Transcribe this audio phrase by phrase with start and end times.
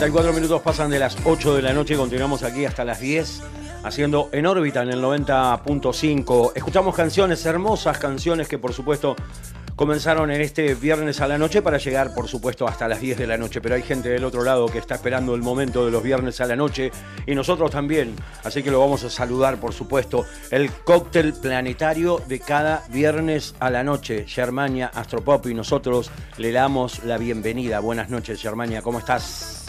[0.00, 3.42] 44 minutos pasan de las 8 de la noche, continuamos aquí hasta las 10,
[3.84, 6.52] haciendo en órbita en el 90.5.
[6.54, 9.14] Escuchamos canciones, hermosas canciones que por supuesto
[9.76, 13.26] comenzaron en este viernes a la noche para llegar por supuesto hasta las 10 de
[13.26, 16.02] la noche, pero hay gente del otro lado que está esperando el momento de los
[16.02, 16.90] viernes a la noche
[17.26, 22.40] y nosotros también, así que lo vamos a saludar por supuesto, el cóctel planetario de
[22.40, 27.80] cada viernes a la noche, Germania Astropop y nosotros le damos la bienvenida.
[27.80, 29.59] Buenas noches Germania, ¿cómo estás?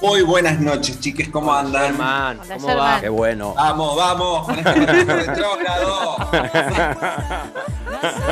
[0.00, 1.94] Muy buenas noches, chiques, ¿cómo andan?
[1.96, 2.78] Hola, ¿cómo Germán.
[2.96, 3.00] va?
[3.02, 3.52] Qué bueno.
[3.54, 6.16] Vamos, vamos, con este momento retrógrado.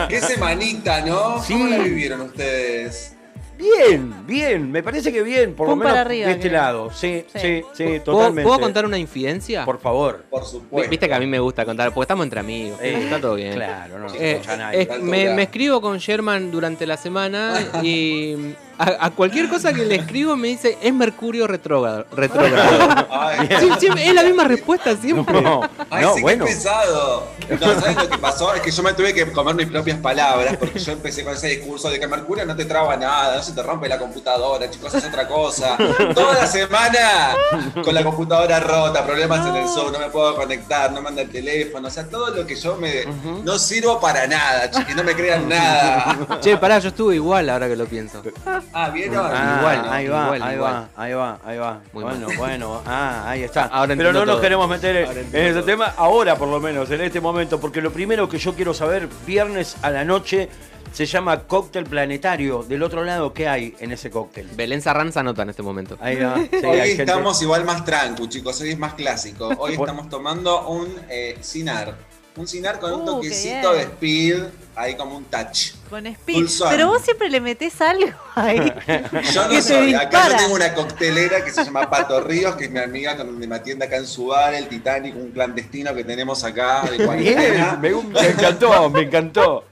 [0.09, 1.43] Qué semanita, ¿no?
[1.43, 1.53] Sí.
[1.53, 3.15] ¿Cómo la vivieron ustedes?
[3.59, 6.63] Bien, bien, me parece que bien, por lo menos para arriba, de este creo.
[6.63, 6.91] lado.
[6.93, 7.63] Sí, sí, Sí.
[7.75, 8.43] sí, ¿Puedo, totalmente.
[8.45, 9.65] ¿Puedo contar una infidencia?
[9.65, 10.25] Por favor.
[10.31, 10.89] Por supuesto.
[10.89, 13.55] Viste que a mí me gusta contar, porque estamos entre amigos, Eh, está todo bien.
[13.55, 14.83] Claro, no nos Eh, escucha nadie.
[14.83, 19.85] es- me, me escribo con Sherman durante la semana y a, a cualquier cosa que
[19.85, 22.07] le escribo me dice es Mercurio retrógrado.
[22.13, 23.07] retrógrado".
[23.11, 25.41] Ay, Sí, siempre- es la misma respuesta siempre.
[25.43, 26.45] No, Ay, no, sí, bueno.
[26.45, 27.27] qué pesado.
[27.49, 28.55] No, ¿sabes lo que pasó?
[28.55, 31.49] Es que yo me tuve que comer mis propias palabras porque yo empecé con ese
[31.49, 34.95] discurso de que Mercurio no te traba nada, no se te rompe la computadora, chicos,
[34.95, 35.77] es otra cosa.
[36.15, 37.35] Toda la semana
[37.83, 41.31] con la computadora rota, problemas en el Zoom, no me puedo conectar, no manda el
[41.31, 43.05] teléfono, o sea, todo lo que yo me...
[43.45, 46.39] No sirvo para nada, chiquis, no me crean nada.
[46.41, 48.23] Che, pará, yo estuve igual ahora que lo pienso.
[48.73, 49.17] Ah, ¿vieron?
[49.25, 50.73] Ah, Igual, ahí va, igual, ahí igual.
[50.73, 51.81] va, ahí va, ahí va.
[51.93, 52.37] Muy bueno, mal.
[52.37, 53.65] bueno, ah, ahí está.
[53.65, 55.67] Ahora Pero no nos queremos meter en- Ahora en entiendo ese todo.
[55.67, 59.09] tema ahora, por lo menos, en este momento, porque lo primero que yo quiero saber,
[59.27, 60.49] viernes a la noche,
[60.93, 62.63] se llama cóctel planetario.
[62.63, 64.49] Del otro lado, ¿qué hay en ese cóctel?
[64.57, 65.97] Belén Sarranza nota en este momento.
[66.01, 66.35] Ahí va.
[66.51, 69.49] Sí, Hoy gente- estamos igual más trancu, chicos, hoy es más clásico.
[69.59, 71.95] Hoy estamos tomando un eh, cinar.
[72.39, 74.37] Un cinar con un Uh, qué toquecito de speed,
[74.77, 75.73] ahí como un touch.
[75.91, 76.47] Con speed.
[76.71, 78.59] Pero vos siempre le metés algo ahí.
[79.33, 82.71] Yo no soy, acá yo tengo una coctelera que se llama Pato Ríos, que es
[82.71, 86.45] mi amiga con- de mi tienda acá en Subar, el Titanic, un clandestino que tenemos
[86.45, 87.77] acá de cuarentena.
[87.81, 89.65] me, me encantó, me encantó.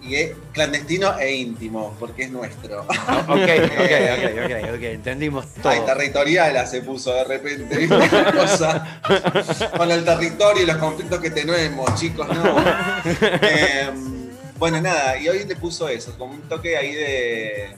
[0.00, 2.82] Y es clandestino e íntimo, porque es nuestro.
[2.82, 2.88] Ok,
[3.28, 5.72] ok, ok, ok, ok, entendimos todo.
[5.72, 7.88] Ay, territorial se puso de repente,
[8.32, 9.00] cosa.
[9.76, 12.56] Con el territorio y los conflictos que tenemos, chicos, no.
[13.42, 13.90] Eh,
[14.58, 17.76] bueno, nada, y hoy le puso eso, como un toque ahí de.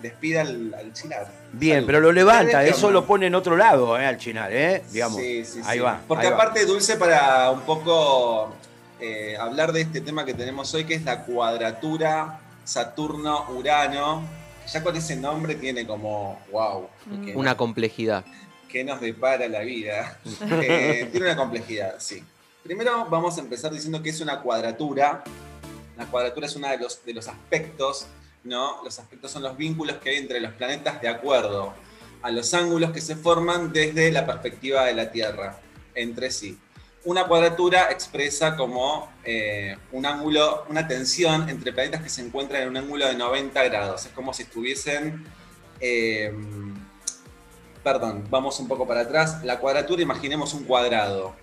[0.00, 1.26] de speed al, al chinar.
[1.52, 1.86] Bien, Salud.
[1.86, 4.82] pero lo levanta, ¿Ustedes qué eso lo pone en otro lado, eh, al chinar, ¿eh?
[4.90, 5.20] Digamos.
[5.20, 5.84] Sí, sí, ahí sí.
[5.84, 6.00] va.
[6.06, 6.36] Porque ahí va.
[6.36, 8.54] aparte, Dulce, para un poco
[9.00, 14.22] eh, hablar de este tema que tenemos hoy, que es la cuadratura Saturno-Urano,
[14.72, 16.88] ya con ese nombre tiene como, wow,
[17.24, 18.24] ¿qué, Una complejidad.
[18.68, 20.18] qué nos depara la vida?
[20.50, 22.22] Eh, tiene una complejidad, sí.
[22.62, 25.24] Primero vamos a empezar diciendo que es una cuadratura.
[25.96, 28.06] La cuadratura es uno de los, de los aspectos,
[28.44, 28.82] ¿no?
[28.84, 31.72] Los aspectos son los vínculos que hay entre los planetas de acuerdo
[32.22, 35.58] a los ángulos que se forman desde la perspectiva de la Tierra
[35.94, 36.58] entre sí.
[37.04, 42.68] Una cuadratura expresa como eh, un ángulo, una tensión entre planetas que se encuentran en
[42.68, 44.06] un ángulo de 90 grados.
[44.06, 45.24] Es como si estuviesen
[45.80, 46.32] eh,
[47.82, 49.42] perdón, vamos un poco para atrás.
[49.44, 51.34] La cuadratura, imaginemos un cuadrado.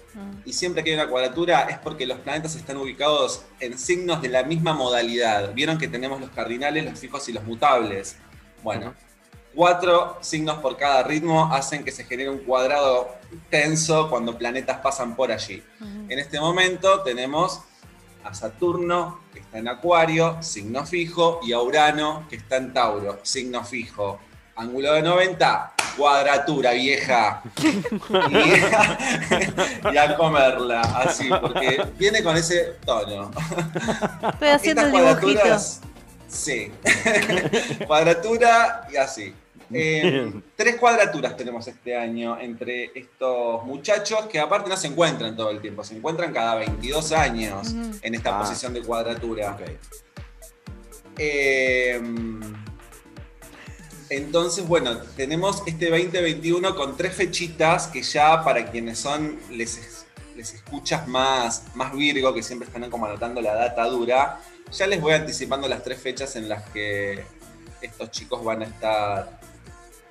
[0.45, 4.29] Y siempre que hay una cuadratura es porque los planetas están ubicados en signos de
[4.29, 5.53] la misma modalidad.
[5.53, 8.15] Vieron que tenemos los cardinales, los fijos y los mutables.
[8.63, 8.93] Bueno,
[9.55, 13.15] cuatro signos por cada ritmo hacen que se genere un cuadrado
[13.49, 15.63] tenso cuando planetas pasan por allí.
[16.09, 17.61] En este momento tenemos
[18.23, 23.19] a Saturno, que está en Acuario, signo fijo, y a Urano, que está en Tauro,
[23.23, 24.19] signo fijo.
[24.57, 27.43] Ángulo de 90, cuadratura, vieja.
[27.61, 27.83] Y,
[29.93, 33.31] y a comerla, así, porque viene con ese tono.
[34.31, 35.59] Estoy haciendo Estas el dibujito.
[36.27, 36.71] sí.
[37.87, 39.35] Cuadratura y así.
[39.73, 45.49] Eh, tres cuadraturas tenemos este año entre estos muchachos que aparte no se encuentran todo
[45.49, 48.41] el tiempo, se encuentran cada 22 años en esta Ah.
[48.41, 49.57] posición de cuadratura.
[51.17, 51.99] Eh,
[54.09, 60.53] entonces, bueno, tenemos este 2021 con tres fechitas que ya para quienes son les, les
[60.53, 64.39] escuchas más, más Virgo, que siempre están como anotando la data dura,
[64.71, 67.23] ya les voy anticipando las tres fechas en las que
[67.81, 69.39] estos chicos van a estar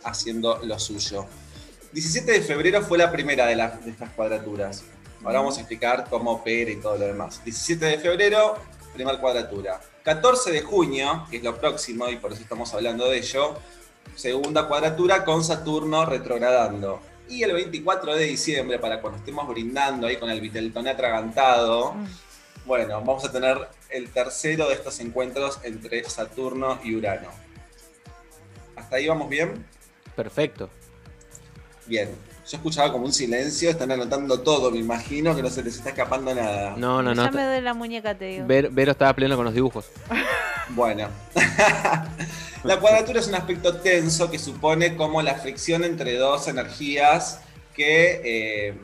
[0.04, 1.26] haciendo lo suyo.
[1.92, 4.82] 17 de febrero fue la primera de, las- de estas cuadraturas.
[5.24, 7.42] Ahora vamos a explicar cómo opera y todo lo demás.
[7.44, 8.56] 17 de febrero,
[8.92, 9.80] primera cuadratura.
[10.02, 13.56] 14 de junio, que es lo próximo y por eso estamos hablando de ello,
[14.14, 17.00] segunda cuadratura con Saturno retrogradando.
[17.28, 21.94] Y el 24 de diciembre, para cuando estemos brindando ahí con el Viteltoné atragantado,
[22.66, 23.56] bueno, vamos a tener
[23.88, 27.28] el tercero de estos encuentros entre Saturno y Urano.
[28.76, 29.64] ¿Hasta ahí vamos bien?
[30.16, 30.68] Perfecto.
[31.86, 32.10] Bien.
[32.46, 35.88] Yo escuchaba como un silencio, están anotando todo, me imagino que no se les está
[35.90, 36.74] escapando nada.
[36.76, 37.24] No, no, no.
[37.24, 38.46] ya me duele la muñeca, te digo.
[38.46, 39.86] Ver- Vero estaba pleno con los dibujos.
[40.70, 41.08] Bueno.
[42.64, 47.40] la cuadratura es un aspecto tenso que supone como la fricción entre dos energías
[47.74, 48.74] que, eh,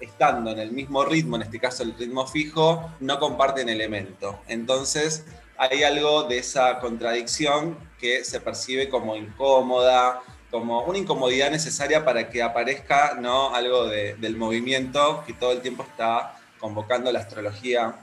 [0.00, 4.40] estando en el mismo ritmo, en este caso el ritmo fijo, no comparten elemento.
[4.48, 5.24] Entonces
[5.58, 10.22] hay algo de esa contradicción que se percibe como incómoda,
[10.60, 13.54] como una incomodidad necesaria para que aparezca ¿no?
[13.54, 17.94] algo de- del movimiento que todo el tiempo está convocando la astrología,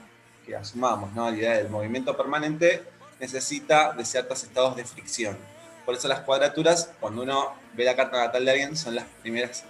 [0.46, 1.28] que asumamos, ¿no?
[1.30, 2.84] la idea del movimiento permanente
[3.18, 5.36] necesita de ciertos estados de fricción.
[5.84, 9.64] Por eso las cuadraturas, cuando uno ve la carta natal de alguien, son las primeras,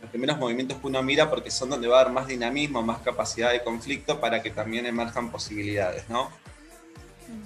[0.00, 3.00] los primeros movimientos que uno mira porque son donde va a haber más dinamismo, más
[3.00, 6.30] capacidad de conflicto para que también emerjan posibilidades, ¿no?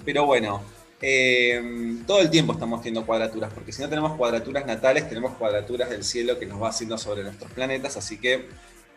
[0.05, 0.61] Pero bueno,
[1.01, 5.89] eh, todo el tiempo estamos teniendo cuadraturas, porque si no tenemos cuadraturas natales, tenemos cuadraturas
[5.89, 8.47] del cielo que nos va haciendo sobre nuestros planetas, así que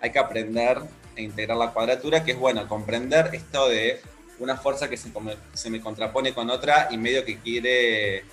[0.01, 0.79] hay que aprender
[1.15, 4.01] e integrar la cuadratura, que es bueno, comprender esto de
[4.41, 5.11] una fuerza que se,
[5.53, 8.25] se me contrapone con otra y medio que quiere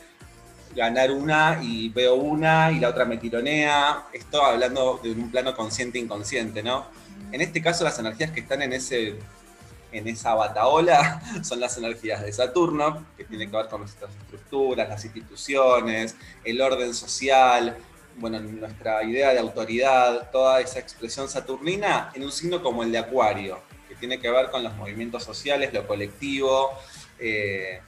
[0.75, 4.05] ganar una y veo una y la otra me tironea.
[4.13, 6.87] Esto hablando de un plano consciente-inconsciente, ¿no?
[7.31, 9.15] En este caso las energías que están en ese
[9.91, 14.87] en esa bataola son las energías de Saturno, que tiene que ver con nuestras estructuras,
[14.89, 17.75] las instituciones, el orden social,
[18.17, 22.97] bueno, nuestra idea de autoridad, toda esa expresión saturnina en un signo como el de
[22.97, 26.69] Acuario, que tiene que ver con los movimientos sociales, lo colectivo,
[27.17, 27.79] eh,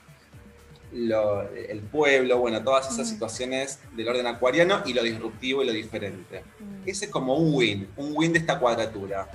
[0.94, 3.12] lo- el pueblo, bueno, todas esas Mm.
[3.12, 6.44] situaciones del orden acuariano y lo disruptivo y lo diferente.
[6.60, 6.88] Mm.
[6.90, 9.28] Ese es como un win, un win de esta cuadratura.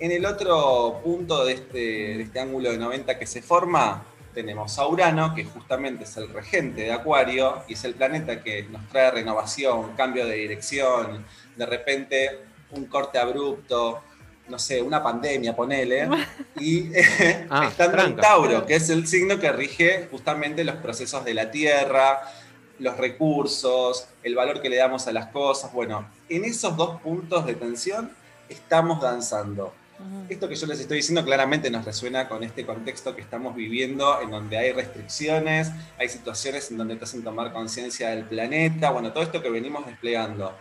[0.00, 4.78] En el otro punto de este, de este ángulo de 90 que se forma, tenemos
[4.78, 8.86] a Urano, que justamente es el regente de Acuario y es el planeta que nos
[8.88, 11.24] trae renovación, cambio de dirección,
[11.56, 12.38] de repente
[12.70, 14.02] un corte abrupto,
[14.48, 16.08] no sé, una pandemia, ponele.
[16.60, 18.16] Y eh, Ah, estando en.
[18.16, 22.20] Tauro, que es el signo que rige justamente los procesos de la Tierra,
[22.78, 25.72] los recursos, el valor que le damos a las cosas.
[25.72, 28.12] Bueno, en esos dos puntos de tensión
[28.48, 29.72] estamos danzando.
[30.28, 34.20] Esto que yo les estoy diciendo claramente nos resuena con este contexto que estamos viviendo,
[34.20, 39.12] en donde hay restricciones, hay situaciones en donde te hacen tomar conciencia del planeta, bueno,
[39.12, 40.54] todo esto que venimos desplegando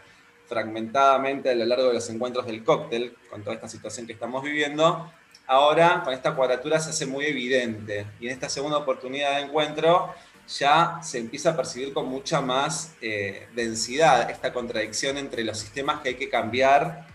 [0.47, 4.41] fragmentadamente a lo largo de los encuentros del cóctel, con toda esta situación que estamos
[4.41, 5.11] viviendo,
[5.45, 8.07] ahora con esta cuadratura se hace muy evidente.
[8.19, 10.13] Y en esta segunda oportunidad de encuentro
[10.47, 16.01] ya se empieza a percibir con mucha más eh, densidad esta contradicción entre los sistemas
[16.01, 17.05] que hay que cambiar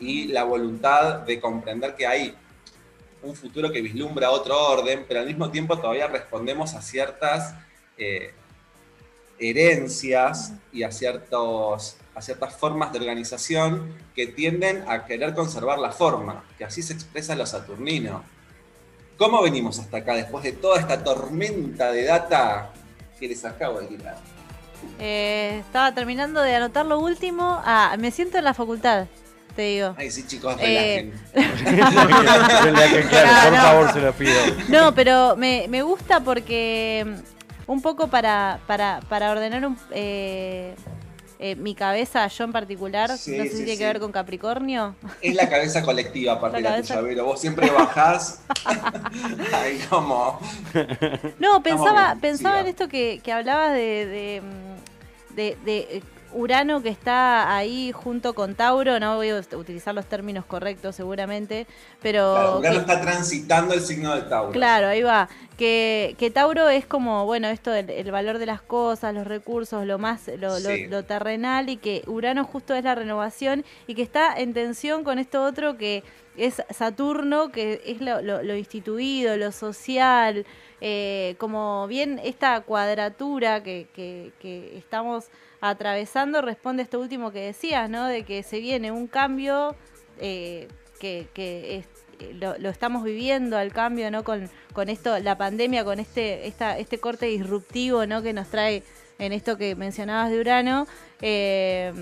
[0.00, 2.34] y la voluntad de comprender que hay
[3.22, 7.54] un futuro que vislumbra otro orden, pero al mismo tiempo todavía respondemos a ciertas
[7.96, 8.32] eh,
[9.38, 15.90] herencias y a, ciertos, a ciertas formas de organización que tienden a querer conservar la
[15.90, 18.24] forma, que así se expresa lo saturnino.
[19.16, 22.70] ¿Cómo venimos hasta acá después de toda esta tormenta de data
[23.18, 24.16] que les acabo de tirar?
[25.00, 27.60] Eh, estaba terminando de anotar lo último.
[27.64, 29.08] Ah, me siento en la facultad,
[29.58, 29.92] te digo.
[29.98, 33.08] Ay, sí, chicos, Eh, relajen.
[33.08, 34.34] Claro, No, por favor, se lo pido.
[34.68, 37.04] No, pero me, me gusta porque
[37.66, 40.76] mm, un poco para, para, para ordenar un, eh,
[41.40, 43.78] eh, mi cabeza, yo en particular, Sí, no sé si sí, tiene sí.
[43.78, 44.94] que ver con Capricornio.
[45.20, 47.24] Es la cabeza colectiva, aparte de La la cabeza- tuya, Vero.
[47.24, 48.40] Vos siempre bajás.
[49.90, 50.38] Como.
[51.40, 56.82] No, pensaba, pensaba en esto que, que hablabas de, de, mm, de- de, eh, Urano
[56.82, 61.66] que está ahí junto con Tauro, no voy a utilizar los términos correctos seguramente,
[62.02, 62.34] pero...
[62.34, 64.52] Claro, Urano que- está transitando el signo de Tauro.
[64.52, 65.28] Claro, ahí va.
[65.56, 69.84] Que, que Tauro es como, bueno, esto del el valor de las cosas, los recursos,
[69.86, 70.86] lo más, lo, lo- Sí.
[70.86, 75.18] lo terrenal, y que Urano justo es la renovación, y que está en tensión con
[75.18, 76.04] esto otro que
[76.36, 80.46] es Saturno, que es lo, lo- lo instituido, lo social,
[80.80, 85.24] eh, como bien esta cuadratura que, que- que estamos
[85.60, 88.06] atravesando responde a esto último que decías, ¿no?
[88.06, 89.74] De que se viene un cambio
[90.18, 90.68] eh,
[91.00, 91.76] que, que
[92.20, 94.24] eh, lo, lo estamos viviendo al cambio, ¿no?
[94.24, 98.22] Con, con esto, la pandemia, con este, esta, este corte disruptivo, ¿no?
[98.22, 98.82] Que nos trae
[99.18, 100.86] en esto que mencionabas de Urano.
[101.20, 101.92] eh,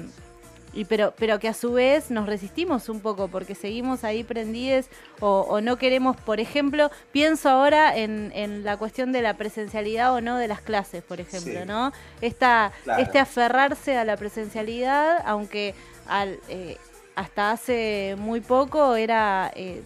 [0.77, 4.89] y pero, pero que a su vez nos resistimos un poco porque seguimos ahí prendides
[5.21, 10.13] o, o no queremos, por ejemplo, pienso ahora en, en la cuestión de la presencialidad
[10.13, 11.67] o no de las clases, por ejemplo, Sí.
[11.67, 11.93] ¿no?
[12.21, 13.03] Esta, Claro.
[13.03, 15.75] Este aferrarse a la presencialidad, aunque
[16.07, 16.77] al, eh,
[17.15, 19.83] hasta hace muy poco era, eh,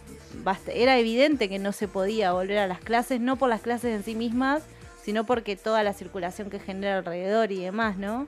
[0.75, 4.03] era evidente que no se podía volver a las clases, no por las clases en
[4.03, 4.63] sí mismas,
[5.05, 8.27] sino porque toda la circulación que genera alrededor y demás, ¿no?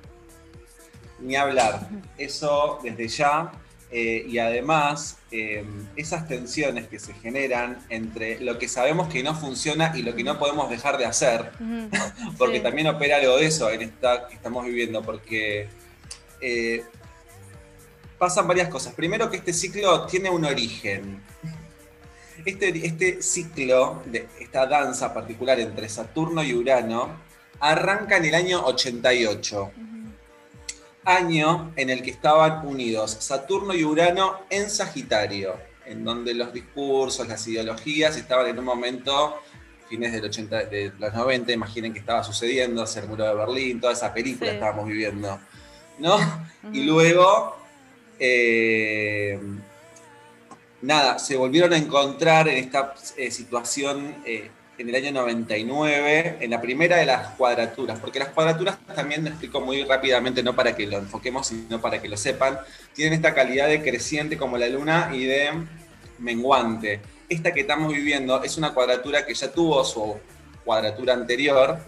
[1.22, 1.88] Ni hablar.
[2.18, 3.52] Eso desde ya.
[3.94, 9.34] eh, y además, eh, esas tensiones que se generan entre lo que sabemos que no
[9.34, 11.52] funciona y lo que no podemos dejar de hacer,
[12.38, 12.62] porque Sí.
[12.62, 15.68] también opera algo de eso en esta que estamos viviendo, porque
[16.40, 16.82] eh,
[18.18, 18.94] pasan varias cosas.
[18.94, 21.22] Primero que este ciclo tiene un origen.
[22.46, 27.10] Este, este ciclo, de esta danza particular entre Saturno y Urano,
[27.60, 29.70] arranca en el año 88,
[31.04, 35.54] año en el que estaban unidos Saturno y Urano en Sagitario,
[35.86, 39.38] en donde los discursos, las ideologías estaban en un momento
[39.88, 43.80] fines del 80, de los 90, imaginen que estaba sucediendo, hacer el muro de Berlín,
[43.80, 44.54] toda esa película Sí.
[44.54, 45.38] estábamos viviendo,
[45.98, 46.16] ¿no?
[46.72, 47.56] Y luego,
[48.18, 49.38] eh,
[50.80, 56.50] nada, se volvieron a encontrar en esta eh, situación eh, en el año 99, en
[56.50, 60.74] la primera de las cuadraturas, porque las cuadraturas también, lo explico muy rápidamente, no para
[60.74, 62.58] que lo enfoquemos, sino para que lo sepan,
[62.94, 65.50] tienen esta calidad de creciente como la luna y de
[66.18, 67.00] menguante.
[67.28, 70.16] Esta que estamos viviendo es una cuadratura que ya tuvo su
[70.64, 71.78] cuadratura anterior,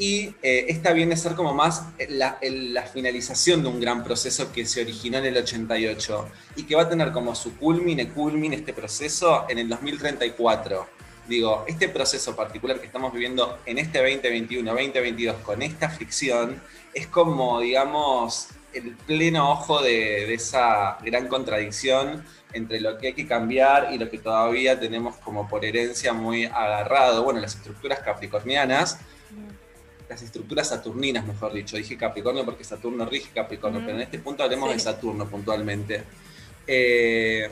[0.00, 4.52] y eh, esta viene a ser como más la, la finalización de un gran proceso
[4.52, 8.54] que se originó en el 88 y que va a tener como su culmine, culmine
[8.54, 10.97] este proceso en el 2034.
[11.28, 16.60] Digo, este proceso particular que estamos viviendo en este 2021, 2022 con esta fricción
[16.94, 23.12] es como, digamos, el pleno ojo de, de esa gran contradicción entre lo que hay
[23.12, 27.22] que cambiar y lo que todavía tenemos como por herencia muy agarrado.
[27.22, 28.98] Bueno, las estructuras capricornianas
[30.08, 31.76] las estructuras saturninas, mejor dicho.
[31.76, 34.74] Dije Capricornio porque Saturno rige Capricornio, pero en este punto hablemos Sí.
[34.76, 36.02] de Saturno puntualmente.
[36.66, 37.50] Eh,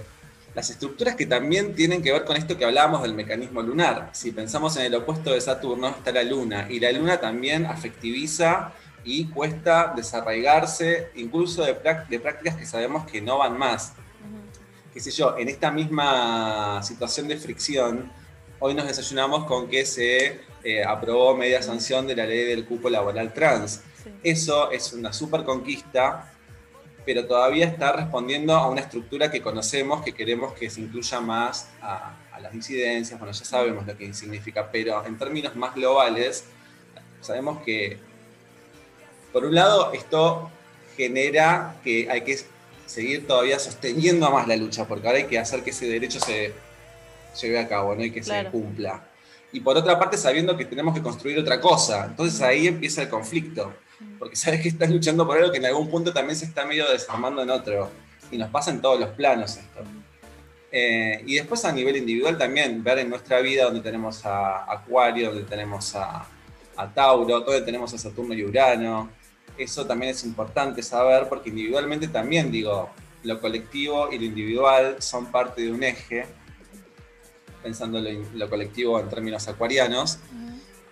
[0.57, 4.11] las estructuras que también tienen que ver con esto que hablábamos del mecanismo lunar.
[4.13, 8.73] Si pensamos en el opuesto de Saturno, está la Luna, y la Luna también afectiviza
[9.05, 11.77] y cuesta desarraigarse, incluso de,
[12.09, 13.93] de prácticas que sabemos que no van más
[14.97, 18.11] qué sé yo, en esta misma situación de fricción,
[18.61, 22.89] hoy nos desayunamos con que se eh, aprobó media sanción de la ley del cupo
[22.89, 23.83] laboral trans.
[24.03, 24.11] Sí.
[24.23, 26.33] Eso es una super conquista,
[27.07, 31.69] pero todavía está respondiendo a una estructura que conocemos, que queremos que se incluya más
[31.81, 36.45] a, a las disidencias, bueno, ya sabemos lo que significa, pero en términos más globales,
[37.21, 37.97] sabemos que,
[39.33, 40.51] por un lado, esto
[40.97, 42.39] genera que hay que
[42.87, 46.53] seguir todavía sosteniendo más la lucha, porque ahora hay que hacer que ese derecho se
[47.41, 48.05] lleve a cabo, ¿no?
[48.05, 48.49] y que Claro.
[48.49, 49.05] se cumpla.
[49.53, 52.07] Y por otra parte, sabiendo que tenemos que construir otra cosa.
[52.07, 53.73] Entonces ahí empieza el conflicto,
[54.19, 56.91] porque sabes que estás luchando por algo que en algún punto también se está medio
[56.91, 57.91] desarmando en otro.
[58.31, 59.81] Y nos pasa en todos los planos esto.
[60.73, 65.29] Eh, y después a nivel individual también, ver en nuestra vida donde tenemos a Acuario,
[65.31, 66.27] donde tenemos a,
[66.77, 69.11] a Tauro, donde tenemos a Saturno y Urano.
[69.57, 72.91] Eso también es importante saber porque individualmente también digo,
[73.23, 76.27] lo colectivo y lo individual son parte de un eje,
[77.63, 80.19] pensando lo, colectivo en términos acuarianos.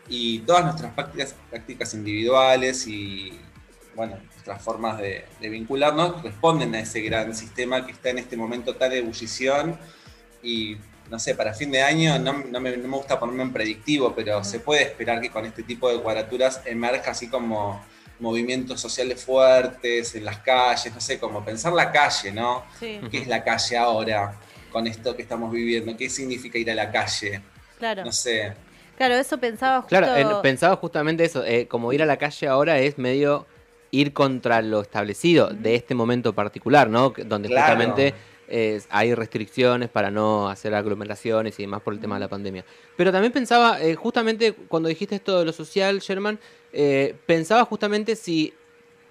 [0.08, 3.32] Y todas nuestras prácticas, prácticas individuales y
[3.94, 8.36] bueno, nuestras formas de, de vincularnos responden a ese gran sistema que está en este
[8.36, 9.78] momento tan de ebullición
[10.42, 10.76] y
[11.10, 14.14] no sé, para fin de año no, no me, no me gusta ponerme en predictivo,
[14.14, 17.84] pero se puede esperar que con este tipo de cuadraturas emerja así como
[18.20, 22.64] movimientos sociales fuertes en las calles, no sé, como pensar la calle, ¿no?
[22.78, 24.38] Sí, ¿Qué es la calle ahora
[24.70, 25.96] con esto que estamos viviendo?
[25.96, 27.42] ¿Qué significa ir a la calle?
[27.78, 28.04] claro.
[28.04, 28.54] No sé.
[28.96, 29.88] Claro, eso pensaba justo.
[29.96, 33.46] Claro, pensaba justamente eso, eh, como ir a la calle ahora es medio
[33.90, 37.12] ir contra lo establecido de este momento particular, ¿no?
[37.26, 37.62] Donde Claro.
[37.66, 38.14] justamente
[38.48, 42.64] eh, hay restricciones para no hacer aglomeraciones y demás por el tema de la pandemia.
[42.96, 46.38] Pero también pensaba, eh, justamente cuando dijiste esto de lo social, Sherman,
[46.72, 48.52] eh, pensaba justamente si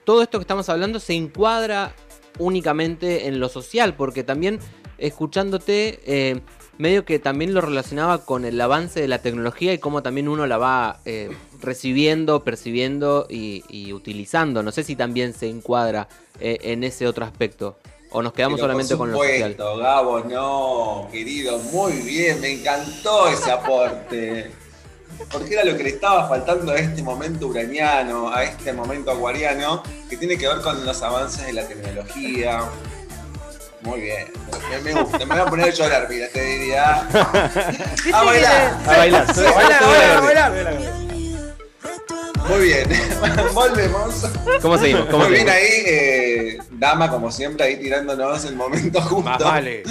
[0.03, 1.93] todo esto que estamos hablando se encuadra
[2.37, 4.59] únicamente en lo social, porque también
[4.97, 6.41] escuchándote, eh,
[6.77, 10.47] medio que también lo relacionaba con el avance de la tecnología y cómo también uno
[10.47, 11.29] la va eh,
[11.61, 14.63] recibiendo, percibiendo y, y utilizando.
[14.63, 16.07] No sé si también se encuadra
[16.39, 17.77] eh, en ese otro aspecto.
[18.11, 19.51] O nos quedamos Pero solamente por con lo social.
[19.53, 24.51] supuesto, Gabo, no, querido, muy bien, me encantó ese aporte.
[25.31, 29.81] Porque era lo que le estaba faltando a este momento uraniano, a este momento acuariano,
[30.09, 32.59] que tiene que ver con los avances de la tecnología.
[33.83, 34.27] Muy bien,
[34.83, 37.01] me, gusta, me voy a poner a llorar, mira, te diría.
[37.01, 38.77] A bailar.
[38.87, 39.35] A bailar.
[39.35, 40.51] Sí, a bailar, a a bailar.
[40.51, 40.93] bailar.
[42.49, 42.89] Muy bien,
[43.53, 44.25] volvemos.
[44.61, 45.05] ¿Cómo seguimos?
[45.07, 49.21] ¿Cómo Muy bien ahí, eh, Dama, como siempre, ahí tirándonos el momento justo.
[49.29, 49.83] Más vale.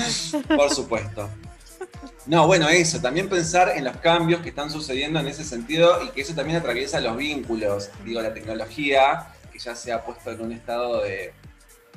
[0.49, 1.29] Por supuesto.
[2.27, 6.09] No, bueno, eso, también pensar en los cambios que están sucediendo en ese sentido y
[6.11, 7.91] que eso también atraviesa los vínculos.
[8.05, 11.33] Digo, la tecnología que ya se ha puesto en un estado de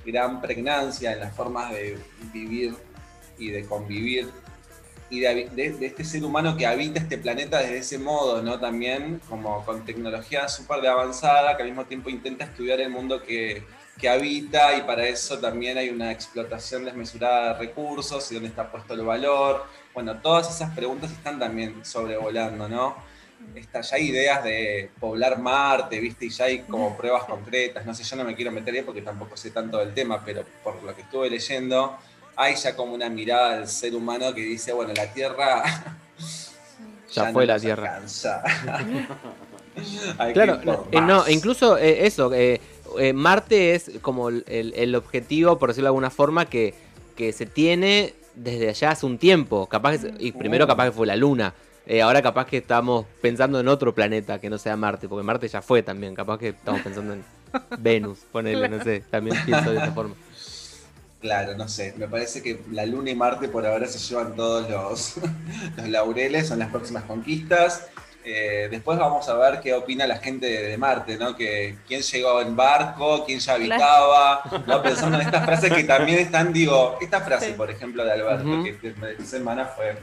[0.05, 1.97] gran pregnancia en las formas de
[2.31, 2.75] vivir
[3.37, 4.29] y de convivir
[5.09, 8.59] y de, este ser humano que habita este planeta desde ese modo, ¿no?
[8.59, 13.63] También como con tecnología súper avanzada que al mismo tiempo intenta estudiar el mundo que,
[13.99, 18.71] que habita y para eso también hay una explotación desmesurada de recursos y dónde está
[18.71, 19.65] puesto el valor.
[19.93, 22.95] Bueno, todas esas preguntas están también sobrevolando, ¿no?
[23.55, 26.25] Está, ya hay ideas de poblar Marte, ¿viste?
[26.25, 27.85] Y ya hay como pruebas concretas.
[27.85, 30.43] No sé, yo no me quiero meter ahí porque tampoco sé tanto del tema, pero
[30.63, 31.97] por lo que estuve leyendo,
[32.35, 35.63] hay ya como una mirada del ser humano que dice, bueno, la Tierra...
[37.13, 38.01] Ya no fue la nos Tierra.
[40.33, 42.61] Claro, no, eh, no, incluso eh, eso, eh,
[42.97, 46.73] eh, Marte es como el, objetivo, por decirlo de alguna forma, que,
[47.15, 49.67] que se tiene desde allá hace un tiempo.
[49.67, 50.67] Capaz y primero Uh.
[50.67, 51.53] capaz que fue la Luna.
[51.87, 55.47] Eh, ahora capaz que estamos pensando en otro planeta que no sea Marte, porque Marte
[55.47, 56.15] ya fue también.
[56.15, 57.23] Capaz que estamos pensando en
[57.79, 59.01] Venus, ponele, no sé.
[59.09, 60.15] También pienso de esa forma.
[61.21, 61.93] Claro, no sé.
[61.97, 65.15] Me parece que la Luna y Marte por ahora se llevan todos los,
[65.77, 67.87] los laureles, son las próximas conquistas.
[68.27, 71.35] Eh, después vamos a ver qué opina la gente de, de Marte, ¿no?
[71.35, 74.81] Que quién llegó en barco, quién ya habitaba, ¿no?
[74.81, 77.53] Pensando en estas frases que también están, digo, esta frase, Sí.
[77.55, 78.63] por ejemplo, de Alberto, Ujú.
[78.63, 79.95] que de- esta semana fue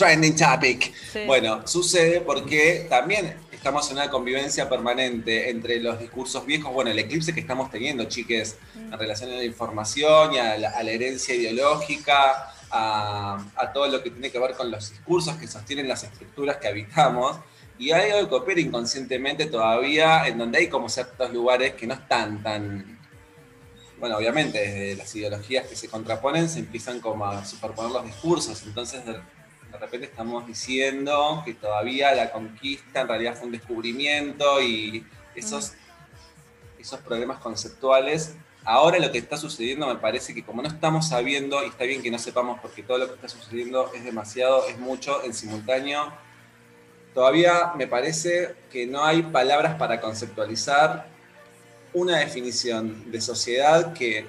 [0.00, 0.92] trending topic.
[1.12, 1.20] Sí.
[1.26, 6.98] Bueno, sucede porque también estamos en una convivencia permanente entre los discursos viejos, bueno, el
[6.98, 10.90] eclipse que estamos teniendo, chiques, en relación a la información y a la, a la
[10.90, 15.86] herencia ideológica, a, a todo lo que tiene que ver con los discursos que sostienen
[15.86, 17.36] las estructuras que habitamos.
[17.78, 21.94] Y hay algo que opera inconscientemente todavía, en donde hay como ciertos lugares que no
[21.94, 22.98] están tan...
[23.98, 28.62] Bueno, obviamente desde las ideologías que se contraponen se empiezan como a superponer los discursos,
[28.62, 29.02] entonces
[29.70, 35.74] de, repente estamos diciendo que todavía la conquista en realidad fue un descubrimiento y esos,
[36.78, 41.64] esos problemas conceptuales Ahora lo que está sucediendo me parece que como no estamos sabiendo,
[41.64, 44.78] y está bien que no sepamos porque todo lo que está sucediendo es demasiado, es
[44.78, 46.12] mucho en simultáneo,
[47.14, 51.08] todavía me parece que no hay palabras para conceptualizar
[51.94, 54.26] una definición de sociedad que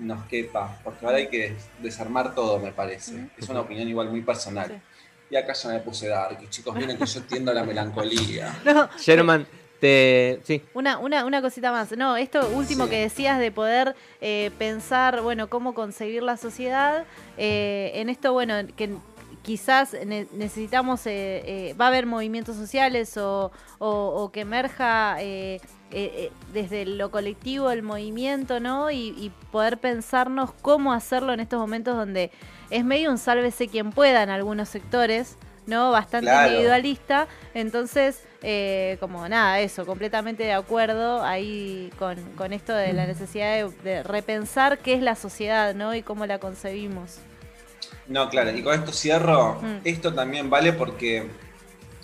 [0.00, 3.28] nos quepa, porque ahora hay que desarmar todo, me parece.
[3.38, 4.68] Es una opinión igual muy personal.
[4.68, 4.74] Sí.
[5.30, 8.58] Y acá ya me puse dark, y chicos, miren que yo tiendo a la melancolía.
[8.64, 9.46] No, Sherman,
[9.80, 10.40] te.
[10.44, 10.62] Sí.
[10.74, 11.96] Una, una, una cosita más.
[11.96, 12.90] No, esto último Sí.
[12.90, 17.04] que decías de poder eh, pensar, bueno, cómo concebir la sociedad.
[17.38, 18.90] eh, en esto, bueno, que
[19.50, 25.16] quizás ne- necesitamos, eh, eh, va a haber movimientos sociales o, o- o que emerja
[25.20, 25.60] eh, eh,
[25.90, 28.92] eh, desde lo colectivo el movimiento, ¿no?
[28.92, 32.30] Y, y poder pensarnos cómo hacerlo en estos momentos donde
[32.70, 35.36] es medio un sálvese quien pueda en algunos sectores,
[35.66, 35.90] ¿no?
[35.90, 36.46] Bastante Claro.
[36.46, 37.26] individualista.
[37.52, 43.56] Entonces, eh, como nada, eso, completamente de acuerdo ahí con, con esto de la necesidad
[43.56, 45.92] de, de repensar qué es la sociedad, ¿no?
[45.96, 47.18] Y cómo la concebimos.
[48.10, 49.54] No, claro, y con esto cierro.
[49.62, 49.76] Mm.
[49.84, 51.28] Esto también vale porque,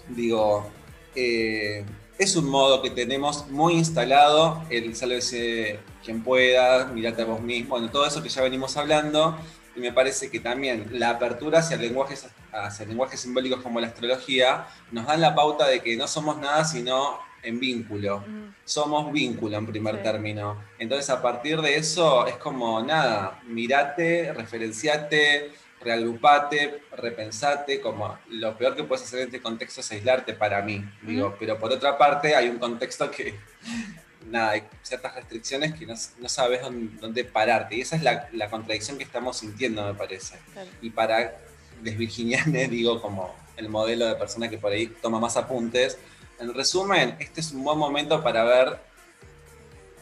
[0.09, 0.71] digo,
[1.17, 1.85] eh,
[2.17, 7.71] es un modo que tenemos muy instalado, el sálvese quien pueda, mirate a vos mismo,
[7.71, 9.37] bueno, todo eso que ya venimos hablando.
[9.75, 14.67] Y me parece que también la apertura hacia lenguajes, hacia lenguajes simbólicos como la astrología
[14.93, 18.55] nos dan la pauta de que no somos nada sino en vínculo Mm.
[18.65, 20.03] somos vínculo en primer Sí.
[20.03, 20.57] término.
[20.79, 25.53] Entonces, a partir de eso, es como nada, mirate, referenciate,
[25.87, 30.85] reagrupate, repensate, como lo peor que puedes hacer en este contexto es aislarte para mí,
[31.03, 33.37] digo, pero por otra parte hay un contexto que,
[34.29, 38.29] nada, hay ciertas restricciones que no, no sabes dónde, dónde pararte, y esa es la,
[38.33, 40.39] la contradicción que estamos sintiendo, me parece.
[40.53, 40.69] Claro.
[40.83, 41.39] Y para
[41.83, 45.99] desvirginiarme, digo, como el modelo de persona que por ahí toma más apuntes,
[46.41, 48.79] en resumen, este es un buen momento para ver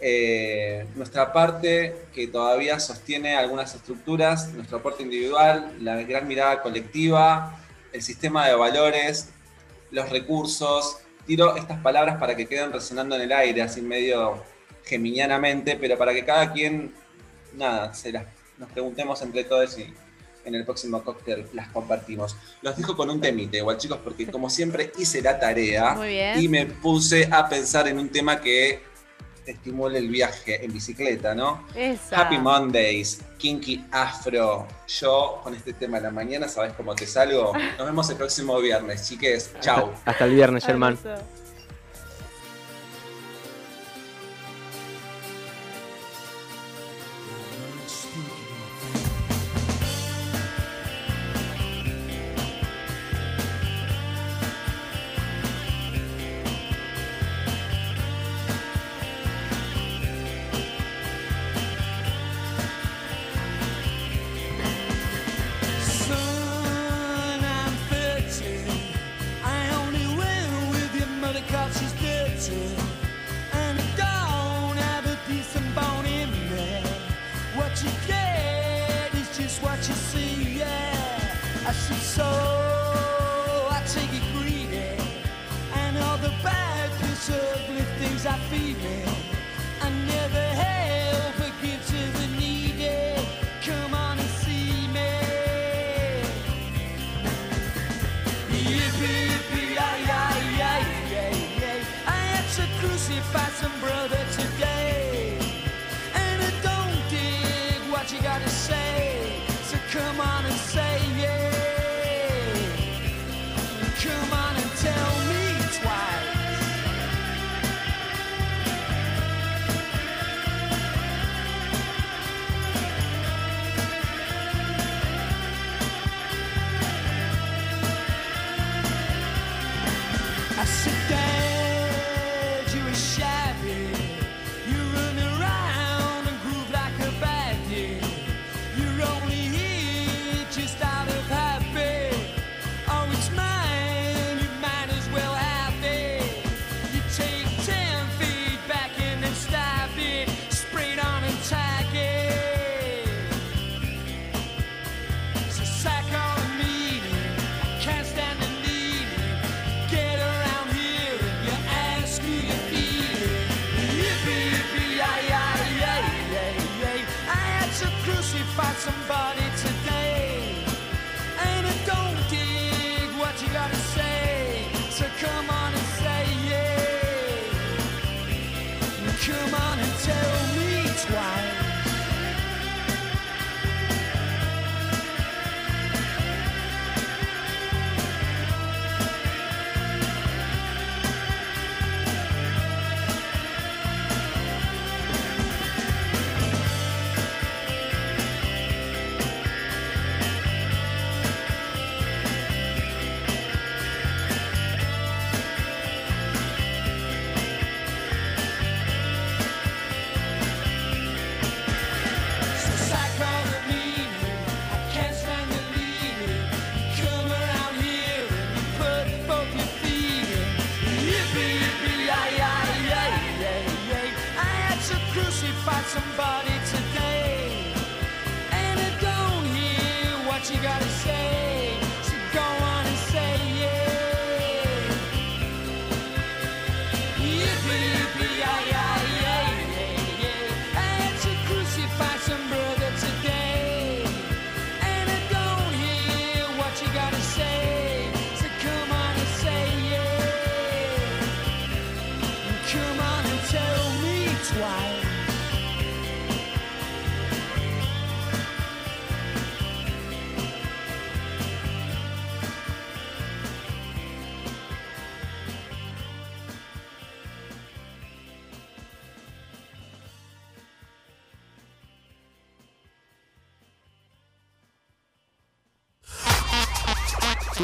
[0.01, 7.59] eh, nuestra parte que todavía sostiene algunas estructuras, nuestro aporte individual, la gran mirada colectiva,
[7.93, 9.31] el sistema de valores,
[9.91, 10.99] los recursos.
[11.27, 14.43] Tiro estas palabras para que queden resonando en el aire, así medio
[14.85, 16.93] geminianamente, pero para que cada quien,
[17.55, 18.25] nada, se las,
[18.59, 19.95] nos preguntemos entre todos y
[20.45, 22.37] en el próximo cóctel las compartimos.
[22.61, 25.97] Los dejo con un temite, igual chicos, porque como siempre hice la tarea
[26.39, 28.83] y me puse a pensar en un tema que
[29.47, 31.67] estimule el viaje en bicicleta, ¿no?
[31.75, 32.23] Esa.
[32.23, 34.67] Happy Mondays, Kinky Afro.
[34.87, 37.53] Yo con este tema de la mañana, ¿sabes cómo te salgo?
[37.79, 39.53] Nos vemos el próximo viernes, chiques.
[39.61, 39.93] Chau.
[40.05, 40.75] Hasta el viernes, Ay,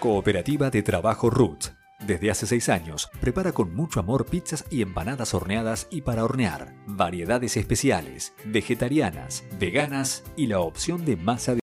[0.00, 1.72] Cooperativa de Trabajo Roots.
[2.00, 6.74] Desde hace seis años, prepara con mucho amor pizzas y empanadas horneadas y para hornear,
[6.86, 11.56] variedades especiales, vegetarianas, veganas y la opción de masa de